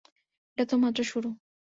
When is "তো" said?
0.69-0.75